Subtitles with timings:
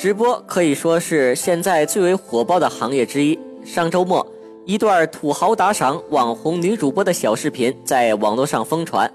[0.00, 3.38] 直播可以说是现在最为火爆的行业之一。
[3.66, 4.26] 上周末，
[4.64, 9.12] 一段土豪打赏网红女主播的小视频在网络上疯传。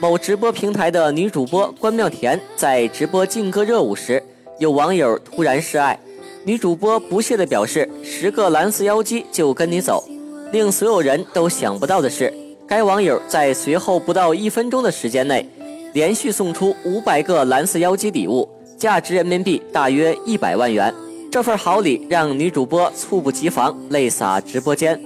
[0.00, 4.20] 某直播平台的女主播关妙甜在直播劲歌热舞时，
[4.58, 5.96] 有网友突然示爱，
[6.42, 10.02] 女主播不屑地表示：“十个蓝色妖姬就跟你走。”
[10.50, 12.34] 令所有人都想不到的是，
[12.66, 15.48] 该网友在随后不到一分钟的时间内，
[15.92, 18.48] 连续送出五百个蓝色妖姬礼物。
[18.78, 20.94] 价值人民币大约一百万元，
[21.32, 24.98] 这份好礼让女主播猝不及防，泪洒直播间。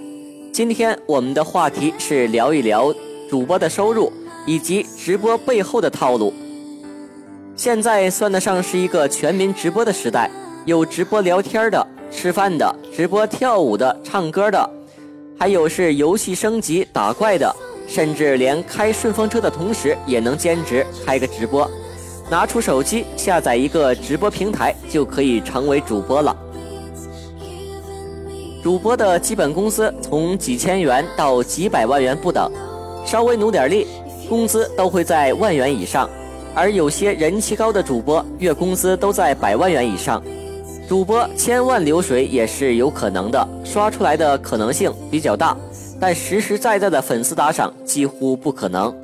[0.53, 2.95] 今天我们的话题是聊一聊
[3.31, 4.13] 主播的收入
[4.47, 6.35] 以及直播背后的套路。
[7.57, 10.31] 现在算得上是一个全民直播的时代，
[10.67, 14.71] 有直播聊天的、吃饭的、直播跳舞的、唱歌的，
[15.39, 17.51] 还有是游戏升级打怪的，
[17.89, 21.67] 甚至连开顺风车的同时也能兼职开个直播。
[22.33, 26.35] 拿出手机下载一个直播平台，就可以成为主播了。
[28.63, 32.51] 主播的基本工资从几千元到几百万元不等，
[33.05, 33.87] 稍微努点力，
[34.31, 36.09] 工资都会在万元以上。
[36.55, 40.23] 而有些人气高的主播，月工资都在百万元以上。
[40.89, 45.55] 主播千万流水也是有可能的，刷出来的可能性比较大，
[46.01, 49.02] 但实实在在的粉丝打赏几乎不可能。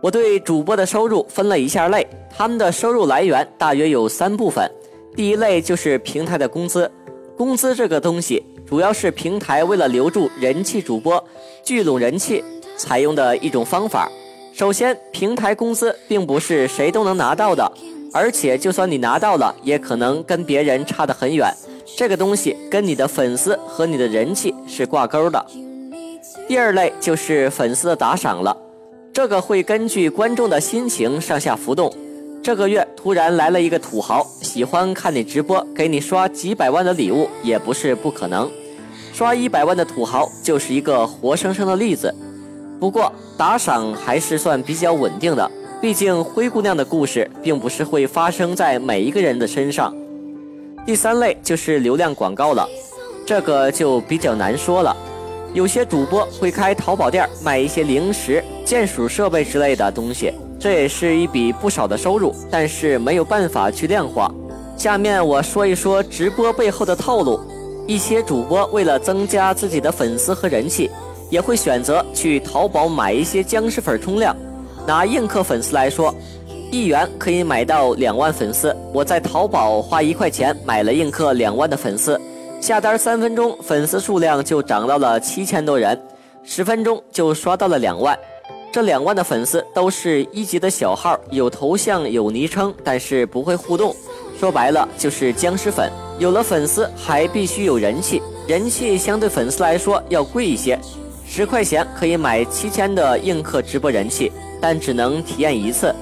[0.00, 4.70] 我对主播的收入分了一下类，他们的收入来源大约有三部分。
[5.16, 6.90] 第一类就是平台的工资，
[7.36, 11.22] 工资这个东西主要是平台为了留住人气主播、
[11.64, 12.44] 聚拢人气
[12.76, 14.08] 采用的一种方法。
[14.52, 17.72] 首先，平台工资并不是谁都能拿到的，
[18.12, 21.52] 而且就算你拿到了，也可能跟别人差得很远。
[21.96, 25.44] 这个东西跟你的粉丝和你的人气是挂钩的。
[26.46, 28.56] 第二类就是粉丝的打赏了。
[29.18, 31.92] 这个会根据观众的心情上下浮动。
[32.40, 38.48] 这个月突然来了一个土豪，喜欢看你直播，给你刷几百万的礼物也不是不可能。
[39.12, 42.14] 刷一百万的土豪就是一个活生生的例子。
[42.78, 45.50] 不过打赏还是算比较稳定的，
[45.82, 49.92] 毕竟灰姑娘的故事并不是会发生在每一个人的身上。
[50.86, 52.64] 第三类就是流量广告了，
[53.26, 54.96] 这个就比较难说了。
[55.54, 64.32] 有些主播会开淘宝店卖一些零食、键鼠设备之类的东西，这也是一笔不少的收入，但是没有办法去量化。
[64.76, 67.40] 下面我说一说直播背后的套路。
[67.86, 70.90] 一些主播为了增加自己的粉丝和人气，
[71.30, 74.36] 也会选择去淘宝买一些僵尸粉冲量。
[74.86, 76.14] 拿映客粉丝来说，
[76.70, 78.76] 一元可以买到两万粉丝。
[78.92, 82.20] 我在淘宝花一块钱买了映客两万的粉丝。
[82.60, 85.98] 下单三分钟，粉丝数量就涨到了七千多人，
[86.42, 88.18] 十分钟就刷到了两万。
[88.72, 93.94] 这两万的粉丝都是一级的小号，有头像有昵称，但是不会互动。
[94.38, 95.90] 说白了就是僵尸粉。
[96.18, 100.78] 有了粉丝还必须有人气，人气相对粉丝来说要贵一些，
[101.24, 105.94] 十块钱可以买七千的映客直播人气，但只能体验一次。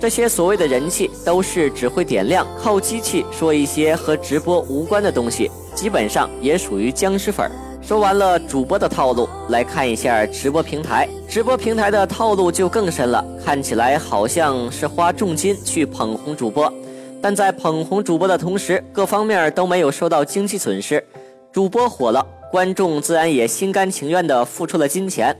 [0.00, 5.50] 这些所谓的人气都是只会点亮，靠机器说一些和直播无关的东西。
[5.74, 7.50] 基本上也属于僵尸粉。
[7.82, 11.06] 说完了主播的套路，来看一下直播平台。
[11.28, 16.72] 直播平台的套路就更深了，看起来好像是花重金去捧红主播，
[17.20, 21.04] 但在捧红主播的同时，各方面都没有受到经济损失。
[21.52, 25.36] 主播火了，观众自然也心甘情愿地付出了金钱，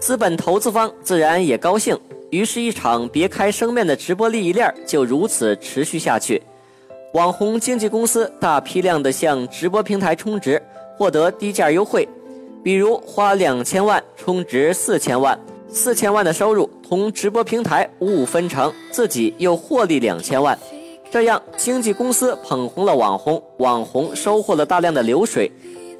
[0.00, 1.96] 资本投资方自然也高兴。
[2.30, 6.40] 于是，一场别开生面的直播利益链就如此持续下去。
[7.14, 10.62] 网红经纪公司大批量的向直播平台充值，
[10.96, 12.08] 获得低价优惠，
[12.62, 15.36] 比如花两千万充值四千万，
[15.68, 20.56] 四千万的收入同直播平台五五分成，自己又获利两千万。
[21.10, 25.50] 这样，经纪公司捧红了网红，网红收获了大量的流水，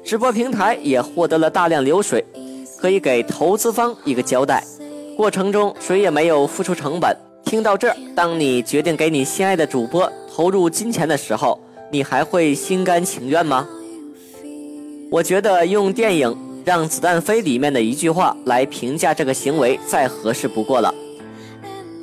[0.05, 2.23] 直播平台也获得了大量流水，
[2.79, 4.63] 可以给投资方一个交代。
[5.21, 7.15] 过程中谁也没有付出成本。
[7.45, 10.11] 听到这，当你决定给你心爱的主播。
[10.35, 11.59] 投入金钱的时候，
[11.91, 13.69] 你还会心甘情愿吗？
[15.11, 16.27] 我觉得用电影
[16.65, 20.91] 《让子弹飞》里面的一句话来评价这个行为再合适不过了。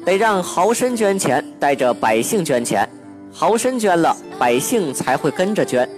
[0.05, 2.89] 得让豪绅捐钱，带着百姓捐钱。
[3.33, 5.89] 豪绅捐了，百姓才会跟着捐。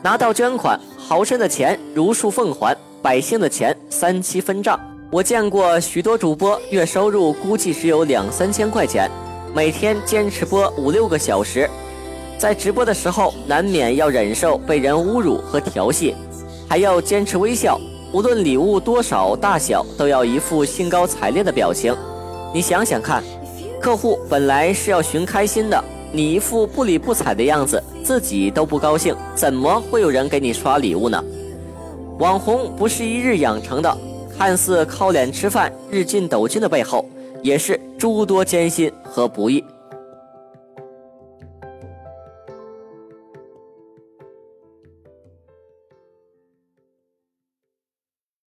[0.00, 4.78] 拿到捐款，豪绅的钱如数奉还，百姓的钱三七分账。
[5.10, 9.10] 我见过许多主播月收入估计只有两三千块钱。
[9.54, 11.68] 每天坚持播五六个小时，
[12.36, 16.14] 在直播的时候难免要忍受被人侮辱和调戏，
[16.68, 17.80] 还要坚持微笑，
[18.12, 21.96] 无论礼物多少大小，都要一副兴高采烈的表情。
[22.52, 23.24] 你想想看，
[23.80, 25.82] 客户本来是要寻开心的，
[26.12, 31.24] 你一副不理不睬的样子，自己都不高兴，怎么会有人给你刷礼物呢？
[32.18, 33.96] 网红不是一日养成的，
[34.38, 37.04] 看似靠脸吃饭、日进斗金的背后，
[37.42, 39.64] 也是诸多艰辛和不易。